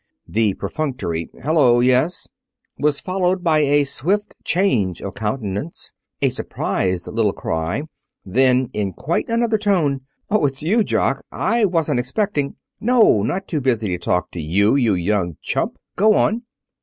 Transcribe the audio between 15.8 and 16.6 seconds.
Go on."